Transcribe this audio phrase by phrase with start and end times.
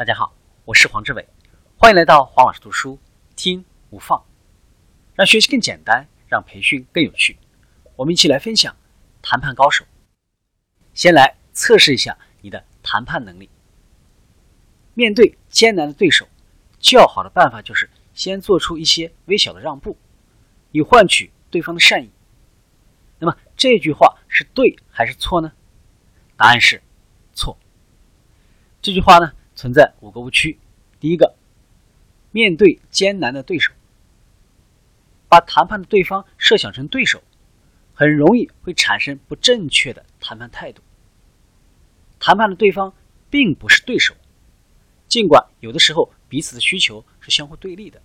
[0.00, 1.28] 大家好，我是黄志伟，
[1.76, 2.98] 欢迎来到黄老师读书
[3.36, 4.24] 听无放，
[5.14, 7.36] 让学习更简单，让培训更有趣。
[7.96, 8.74] 我们一起来分享
[9.20, 9.84] 谈判高手。
[10.94, 13.50] 先来测试一下你的谈判能力。
[14.94, 16.26] 面对艰难的对手，
[16.78, 19.98] 较好的办法就是先做出一些微小的让步，
[20.72, 22.10] 以换取对方的善意。
[23.18, 25.52] 那么这句话是对还是错呢？
[26.38, 26.82] 答案是
[27.34, 27.58] 错。
[28.80, 29.34] 这句话呢？
[29.60, 30.58] 存在五个误区。
[31.00, 31.36] 第一个，
[32.30, 33.74] 面对艰难的对手，
[35.28, 37.22] 把谈判的对方设想成对手，
[37.92, 40.80] 很容易会产生不正确的谈判态度。
[42.18, 42.94] 谈判的对方
[43.28, 44.14] 并不是对手，
[45.08, 48.00] 尽管有的时候彼此的需求是相互对立的。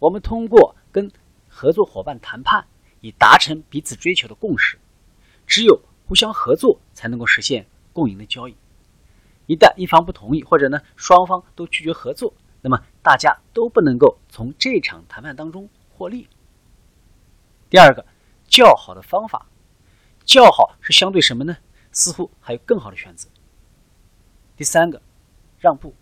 [0.00, 1.08] 我们通过跟
[1.48, 2.66] 合作伙伴谈判，
[3.00, 4.76] 以达成彼此追求的共识。
[5.46, 8.56] 只有互相合作，才能够实现共赢的交易。
[9.46, 16.28] 一旦一方不同意，或者呢双方都拒绝合作，那么大家都不能够从这场谈判当中获利。
[17.68, 18.06] 第二个，
[18.48, 19.46] 较好的方法，
[20.24, 21.56] 较好是相对什么呢？
[21.92, 23.28] 似乎还有更好的选择。
[24.56, 25.02] 第三个，
[25.58, 25.94] 让步，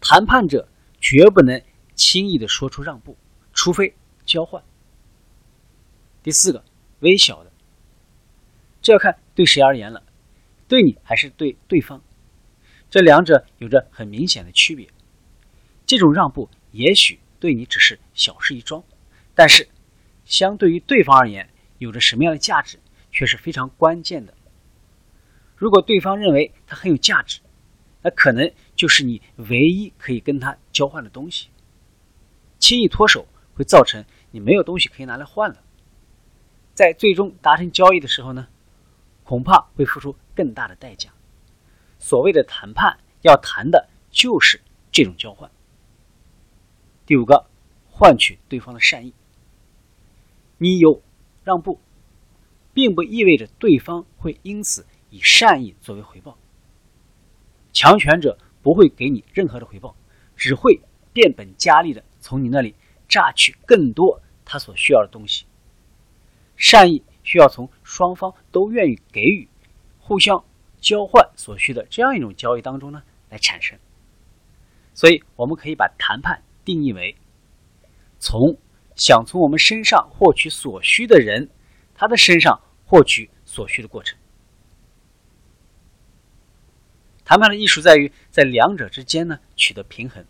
[0.00, 0.68] 谈判者
[1.00, 1.62] 绝不能
[1.94, 3.16] 轻易的说出让步，
[3.52, 3.96] 除非
[4.26, 4.62] 交换。
[6.22, 6.62] 第四个，
[7.00, 7.50] 微小的，
[8.82, 10.02] 这要看对谁而言了，
[10.68, 12.02] 对你还是对对方。
[12.90, 14.88] 这两者有着很明显的区别。
[15.86, 18.82] 这种让步也许对你只是小事一桩，
[19.34, 19.68] 但是
[20.24, 22.78] 相对于对方而言，有着什么样的价值
[23.10, 24.34] 却是非常关键的。
[25.56, 27.40] 如果对方认为它很有价值，
[28.02, 31.48] 那可能就是你唯一可以跟他交换的东西。
[32.58, 35.62] 轻易脱手会造成你没有东西可以拿来换了。
[36.72, 38.48] 在最终达成交易的时候呢，
[39.22, 41.10] 恐怕会付出更大的代价。
[42.00, 45.48] 所谓的谈判，要谈的就是这种交换。
[47.06, 47.46] 第五个，
[47.88, 49.12] 换取对方的善意。
[50.56, 51.02] 你有
[51.44, 51.78] 让步，
[52.72, 56.36] 并不意味着对方会因此以善意作为回报。
[57.72, 59.94] 强权者不会给你任何的回报，
[60.36, 60.80] 只会
[61.12, 62.74] 变本加厉的从你那里
[63.08, 65.44] 榨取更多他所需要的东西。
[66.56, 69.46] 善意需要从双方都愿意给予，
[69.98, 70.42] 互相。
[70.80, 73.78] 交换所需的这样一种交易当中呢，来产生。
[74.94, 77.16] 所以，我们可以把谈判定义为
[78.18, 78.56] 从
[78.96, 81.48] 想从我们身上获取所需的人，
[81.94, 84.18] 他的身上获取所需的过程。
[87.24, 90.24] 谈判的艺术在于在两者之间呢取得平衡。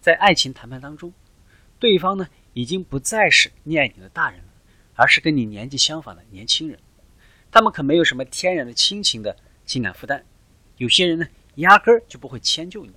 [0.00, 1.12] 在爱情谈判当中，
[1.80, 4.52] 对方呢已经不再是溺爱你的大人了，
[4.94, 6.78] 而是跟你年纪相仿的年轻人。
[7.56, 9.34] 他们可没有什么天然的亲情的
[9.64, 10.22] 情感负担，
[10.76, 12.92] 有些人呢，压根儿就不会迁就你，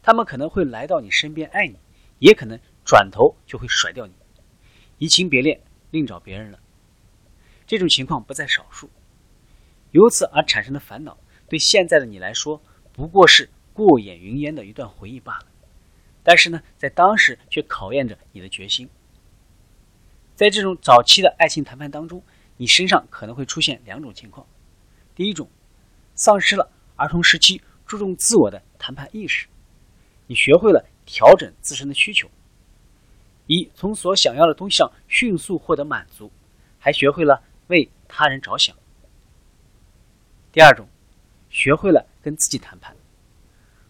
[0.00, 1.78] 他们可能会来到你身边爱你，
[2.18, 4.14] 也可能转头就会甩掉你，
[4.96, 5.60] 移情别恋，
[5.90, 6.58] 另找别人了。
[7.66, 8.88] 这种情况不在少数，
[9.90, 12.58] 由此而产生的烦恼，对现在的你来说
[12.94, 15.46] 不过是过眼云烟的一段回忆罢了，
[16.22, 18.88] 但是呢，在当时却考验着你的决心。
[20.34, 22.22] 在这种早期的爱情谈判当中。
[22.56, 24.46] 你身上可能会出现两种情况：
[25.14, 25.48] 第一种，
[26.14, 29.46] 丧失了儿童时期注重自我的谈判意识，
[30.26, 32.30] 你学会了调整自身的需求，
[33.46, 36.30] 一从所想要的东西上迅速获得满足，
[36.78, 38.74] 还学会了为他人着想；
[40.50, 40.88] 第二种，
[41.50, 42.96] 学会了跟自己谈判。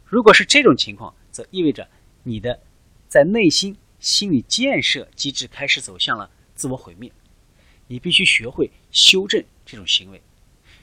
[0.05, 1.89] 如果是这种情况，则意味着
[2.23, 2.61] 你的
[3.09, 7.11] 在内心心理建设机制开始走向了自我毁灭。
[7.87, 10.23] 你必须学会修正这种行为，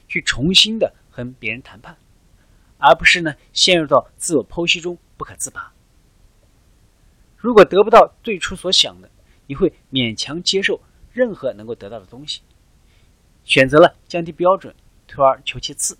[0.08, 1.96] 去重新的和别人谈判，
[2.78, 5.72] 而不是呢陷入到自我剖析中不可自拔。
[7.36, 9.10] 如果得不到最初所想的，
[9.46, 10.80] 你会勉强接受
[11.12, 12.40] 任何能够得到的东西，
[13.44, 14.74] 选择了降低标准，
[15.06, 15.98] 退而求其次。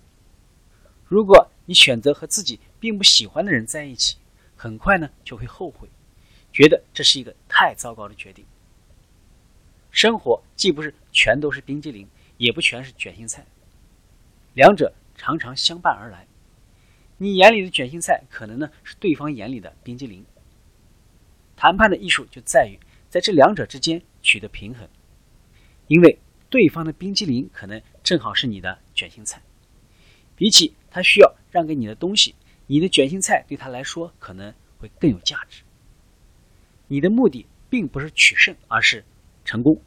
[1.05, 4.17] 如果你选择和自己并不喜欢的人在一起，
[4.55, 5.87] 很快呢就会后悔，
[6.51, 8.43] 觉得这是一个太糟糕的决定。
[9.95, 12.05] 生活既不是全都是冰激凌，
[12.35, 13.45] 也不全是卷心菜，
[14.53, 16.27] 两者常常相伴而来。
[17.17, 20.25] 你眼里的卷心菜，可能呢是对方眼里的冰激凌。
[21.55, 22.77] 谈判的艺术就在于
[23.09, 24.85] 在这两者之间取得平衡，
[25.87, 26.19] 因为
[26.49, 29.41] 对方的冰激凌可能正好是你的卷心菜，
[30.35, 32.35] 比起他需要让给你的东西，
[32.67, 35.63] 你的卷心菜对他来说可能会更有价值。
[36.89, 39.05] 你的目的并不是取胜，而是。
[39.45, 39.79] 成功，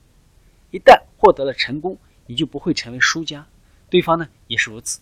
[0.71, 3.47] 一旦获得了成功，你就不会成为输家，
[3.91, 5.01] 对方呢也是如此，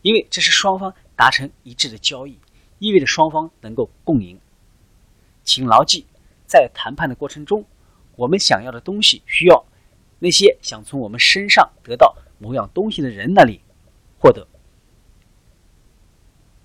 [0.00, 2.38] 因为这是双方达成一致的交易，
[2.78, 4.40] 意味着双方能够共赢。
[5.42, 6.06] 请牢记，
[6.46, 7.64] 在谈判的过程中，
[8.16, 9.66] 我们想要的东西需要
[10.18, 13.60] 那些想从我们身上得到某样东西的人那里
[14.18, 14.46] 获得。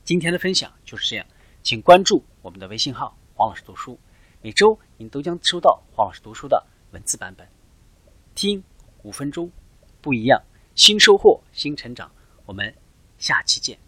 [0.03, 1.25] 今天的分享就是这样，
[1.63, 3.97] 请关注我们的微信号“黄老师读书”，
[4.43, 6.61] 每周您都将收到黄老师读书的
[6.93, 7.45] 文字版本。
[8.33, 8.63] 听
[9.03, 9.51] 五分钟，
[10.01, 10.41] 不一样，
[10.73, 12.09] 新收获，新成长。
[12.45, 12.73] 我们
[13.17, 13.82] 下期见。